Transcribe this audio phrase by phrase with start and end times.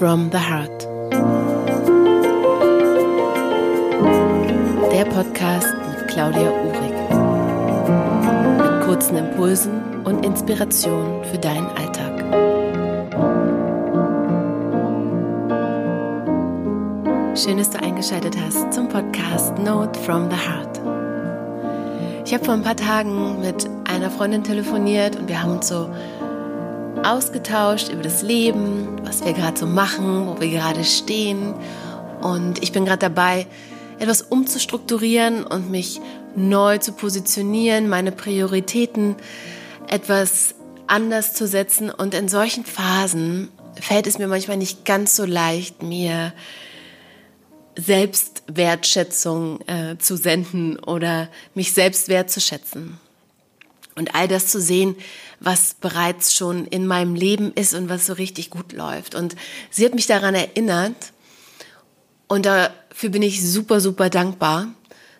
[0.00, 0.88] from the Heart.
[4.90, 6.94] Der Podcast mit Claudia Uhrig.
[8.56, 12.18] Mit kurzen Impulsen und Inspirationen für deinen Alltag.
[17.36, 20.80] Schön, dass du eingeschaltet hast zum Podcast Note from the Heart.
[22.24, 25.90] Ich habe vor ein paar Tagen mit einer Freundin telefoniert und wir haben uns so
[27.04, 31.54] ausgetauscht über das Leben, was wir gerade so machen, wo wir gerade stehen.
[32.20, 33.46] Und ich bin gerade dabei,
[33.98, 36.00] etwas umzustrukturieren und mich
[36.36, 39.16] neu zu positionieren, meine Prioritäten
[39.88, 40.54] etwas
[40.86, 41.90] anders zu setzen.
[41.90, 43.48] Und in solchen Phasen
[43.80, 46.32] fällt es mir manchmal nicht ganz so leicht, mir
[47.76, 52.98] Selbstwertschätzung äh, zu senden oder mich selbst wertzuschätzen.
[54.00, 54.96] Und all das zu sehen,
[55.40, 59.14] was bereits schon in meinem Leben ist und was so richtig gut läuft.
[59.14, 59.36] Und
[59.70, 61.12] sie hat mich daran erinnert
[62.28, 64.68] und dafür bin ich super, super dankbar.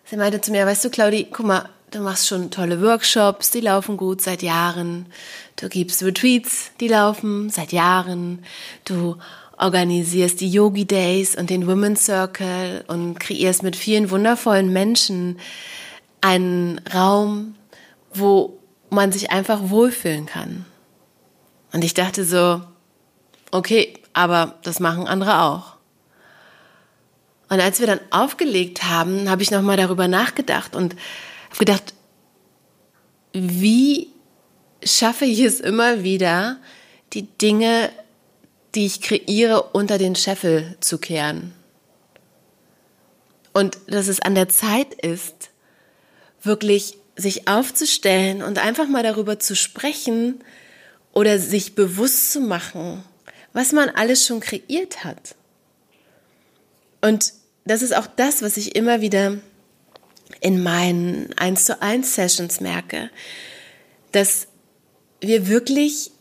[0.05, 3.61] Sie meinte zu mir, weißt du, Claudi, guck mal, du machst schon tolle Workshops, die
[3.61, 5.05] laufen gut seit Jahren.
[5.57, 8.43] Du gibst Retreats, die laufen seit Jahren.
[8.83, 9.17] Du
[9.57, 15.37] organisierst die Yogi Days und den Women's Circle und kreierst mit vielen wundervollen Menschen
[16.21, 17.55] einen Raum,
[18.13, 18.57] wo
[18.91, 20.65] man sich einfach wohlfühlen kann.
[21.73, 22.61] Und ich dachte so,
[23.51, 25.77] okay, aber das machen andere auch.
[27.49, 30.95] Und als wir dann aufgelegt haben, habe ich nochmal darüber nachgedacht und
[31.49, 31.93] habe gedacht,
[33.33, 34.09] wie
[34.83, 36.57] schaffe ich es immer wieder,
[37.13, 37.89] die Dinge,
[38.75, 41.53] die ich kreiere, unter den Scheffel zu kehren.
[43.53, 45.49] Und dass es an der Zeit ist,
[46.41, 50.43] wirklich sich aufzustellen und einfach mal darüber zu sprechen
[51.13, 53.03] oder sich bewusst zu machen,
[53.53, 55.35] was man alles schon kreiert hat.
[57.01, 57.33] Und
[57.65, 59.37] das ist auch das, was ich immer wieder
[60.39, 63.09] in meinen 1 zu 1 Sessions merke,
[64.11, 64.47] dass
[65.19, 66.11] wir wirklich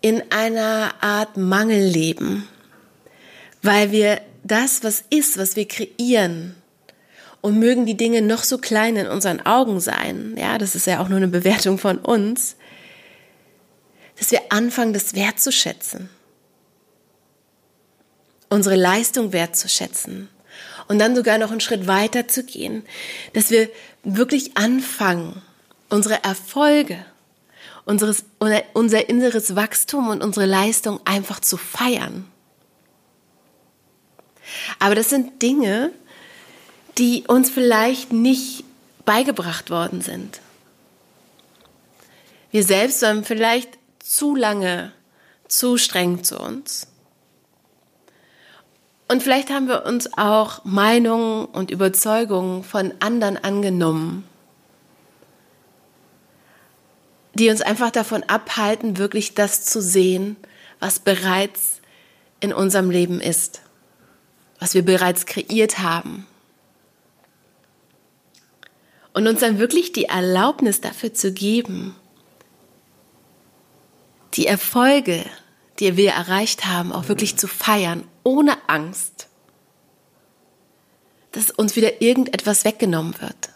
[0.00, 2.46] in einer Art Mangel leben,
[3.62, 6.54] weil wir das, was ist, was wir kreieren,
[7.46, 10.98] und mögen die Dinge noch so klein in unseren Augen sein, ja, das ist ja
[10.98, 12.56] auch nur eine Bewertung von uns,
[14.18, 16.10] dass wir anfangen, das wertzuschätzen.
[18.48, 20.28] Unsere Leistung wertzuschätzen.
[20.88, 22.82] Und dann sogar noch einen Schritt weiter zu gehen,
[23.32, 23.70] dass wir
[24.02, 25.40] wirklich anfangen,
[25.88, 26.98] unsere Erfolge,
[27.84, 28.24] unseres,
[28.72, 32.26] unser inneres Wachstum und unsere Leistung einfach zu feiern.
[34.80, 35.92] Aber das sind Dinge,
[36.98, 38.64] die uns vielleicht nicht
[39.04, 40.40] beigebracht worden sind.
[42.50, 44.92] Wir selbst waren vielleicht zu lange
[45.48, 46.86] zu streng zu uns.
[49.08, 54.24] Und vielleicht haben wir uns auch Meinungen und Überzeugungen von anderen angenommen,
[57.34, 60.36] die uns einfach davon abhalten, wirklich das zu sehen,
[60.80, 61.80] was bereits
[62.40, 63.60] in unserem Leben ist,
[64.58, 66.26] was wir bereits kreiert haben
[69.16, 71.96] und uns dann wirklich die Erlaubnis dafür zu geben,
[74.34, 75.24] die Erfolge,
[75.78, 79.28] die wir erreicht haben, auch wirklich zu feiern, ohne Angst,
[81.32, 83.48] dass uns wieder irgendetwas weggenommen wird.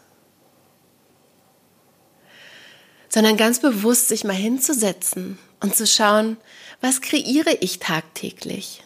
[3.10, 6.38] Sondern ganz bewusst sich mal hinzusetzen und zu schauen,
[6.80, 8.82] was kreiere ich tagtäglich?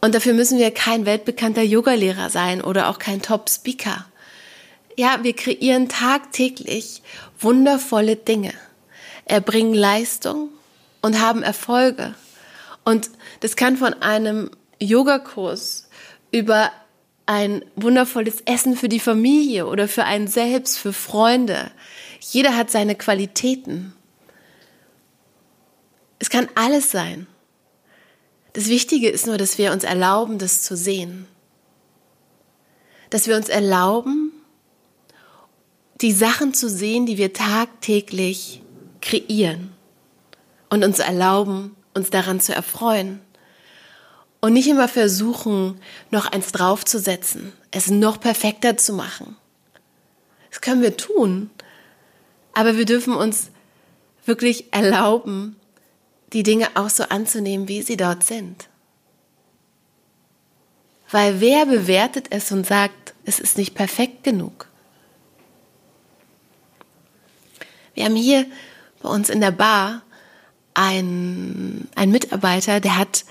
[0.00, 4.06] Und dafür müssen wir kein weltbekannter Yogalehrer sein oder auch kein Top-Speaker
[4.96, 7.02] ja, wir kreieren tagtäglich
[7.38, 8.52] wundervolle Dinge,
[9.26, 10.50] erbringen Leistung
[11.02, 12.14] und haben Erfolge.
[12.84, 15.88] Und das kann von einem Yogakurs
[16.30, 16.70] über
[17.26, 21.70] ein wundervolles Essen für die Familie oder für einen selbst, für Freunde.
[22.20, 23.92] Jeder hat seine Qualitäten.
[26.18, 27.26] Es kann alles sein.
[28.52, 31.26] Das Wichtige ist nur, dass wir uns erlauben, das zu sehen.
[33.10, 34.25] Dass wir uns erlauben,
[36.00, 38.62] die Sachen zu sehen, die wir tagtäglich
[39.00, 39.72] kreieren
[40.68, 43.20] und uns erlauben, uns daran zu erfreuen.
[44.40, 49.36] Und nicht immer versuchen, noch eins draufzusetzen, es noch perfekter zu machen.
[50.50, 51.50] Das können wir tun,
[52.52, 53.50] aber wir dürfen uns
[54.24, 55.56] wirklich erlauben,
[56.32, 58.68] die Dinge auch so anzunehmen, wie sie dort sind.
[61.10, 64.68] Weil wer bewertet es und sagt, es ist nicht perfekt genug?
[67.96, 68.46] Wir haben hier
[69.02, 70.02] bei uns in der Bar
[70.74, 73.24] einen, einen Mitarbeiter, der hat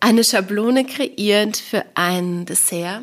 [0.00, 3.02] eine Schablone kreiert für ein Dessert,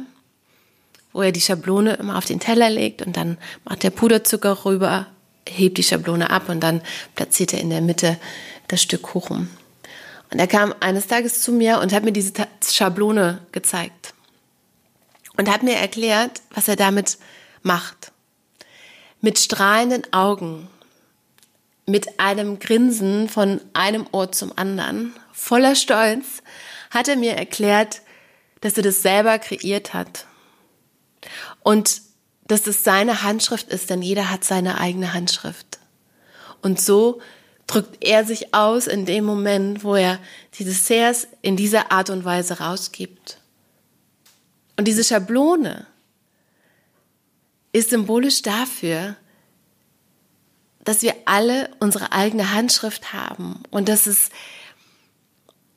[1.13, 5.05] wo er die Schablone immer auf den Teller legt und dann macht er Puderzucker rüber,
[5.47, 6.81] hebt die Schablone ab und dann
[7.13, 8.17] platziert er in der Mitte
[8.67, 9.49] das Stück Kuchen.
[10.31, 12.33] Und er kam eines Tages zu mir und hat mir diese
[12.67, 14.15] Schablone gezeigt
[15.37, 17.19] und hat mir erklärt, was er damit
[17.61, 18.11] macht.
[19.21, 20.69] Mit strahlenden Augen,
[21.85, 26.43] mit einem Grinsen von einem Ohr zum anderen, voller Stolz,
[26.89, 28.01] hat er mir erklärt,
[28.61, 30.25] dass er das selber kreiert hat.
[31.63, 32.01] Und
[32.47, 35.79] dass es seine Handschrift ist, denn jeder hat seine eigene Handschrift.
[36.61, 37.21] Und so
[37.67, 40.19] drückt er sich aus in dem Moment, wo er
[40.57, 43.39] die Desserts in dieser Art und Weise rausgibt.
[44.77, 45.85] Und diese Schablone
[47.77, 49.15] ist symbolisch dafür,
[50.83, 54.29] dass wir alle unsere eigene Handschrift haben und dass es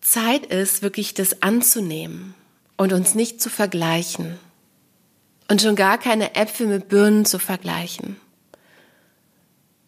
[0.01, 2.35] Zeit ist, wirklich das anzunehmen
[2.77, 4.39] und uns nicht zu vergleichen
[5.49, 8.17] und schon gar keine Äpfel mit Birnen zu vergleichen,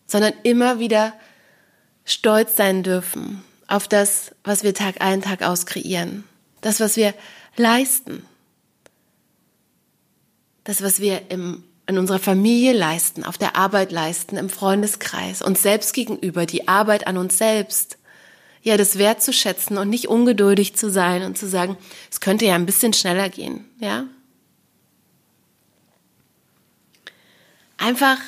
[0.06, 1.14] sondern immer wieder
[2.04, 6.24] stolz sein dürfen auf das, was wir Tag ein, Tag aus kreieren,
[6.60, 7.14] das, was wir
[7.56, 8.26] leisten,
[10.64, 15.62] das, was wir im, in unserer Familie leisten, auf der Arbeit leisten, im Freundeskreis, uns
[15.62, 17.98] selbst gegenüber, die Arbeit an uns selbst,
[18.62, 21.76] ja, das wertzuschätzen und nicht ungeduldig zu sein und zu sagen,
[22.10, 24.06] es könnte ja ein bisschen schneller gehen, ja,
[27.76, 28.18] einfach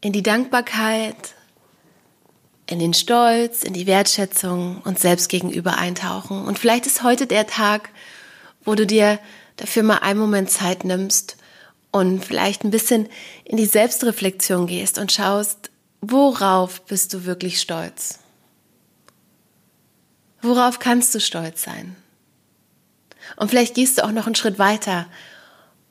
[0.00, 1.34] in die Dankbarkeit,
[2.66, 6.44] in den Stolz, in die Wertschätzung uns selbst gegenüber eintauchen.
[6.44, 7.90] Und vielleicht ist heute der Tag,
[8.64, 9.18] wo du dir
[9.56, 11.36] dafür mal einen Moment Zeit nimmst
[11.92, 13.08] und vielleicht ein bisschen
[13.44, 18.18] in die Selbstreflexion gehst und schaust, worauf bist du wirklich stolz?
[20.40, 21.94] Worauf kannst du stolz sein?
[23.36, 25.06] Und vielleicht gehst du auch noch einen Schritt weiter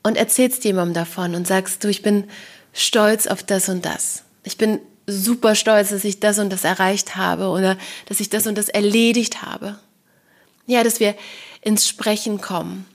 [0.02, 2.28] und erzählst jemandem davon und sagst du, ich bin
[2.72, 4.24] stolz auf das und das.
[4.44, 8.46] Ich bin super stolz, dass ich das und das erreicht habe oder dass ich das
[8.46, 9.78] und das erledigt habe.
[10.66, 11.14] Ja, dass wir
[11.60, 12.86] ins Sprechen kommen,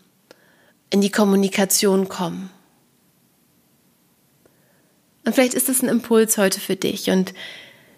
[0.89, 2.49] in die Kommunikation kommen.
[5.27, 7.33] Und vielleicht ist das ein Impuls heute für dich und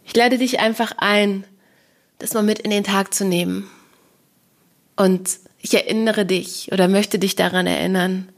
[0.03, 1.43] ich lade dich einfach ein,
[2.17, 3.69] das mal mit in den Tag zu nehmen.
[4.95, 8.29] Und ich erinnere dich oder möchte dich daran erinnern,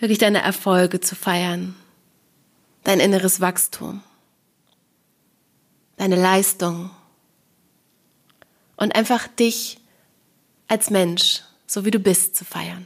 [0.00, 1.76] wirklich deine Erfolge zu feiern,
[2.82, 4.02] dein inneres Wachstum,
[5.96, 6.90] deine Leistung
[8.76, 9.78] und einfach dich
[10.66, 12.84] als Mensch, so wie du bist, zu feiern.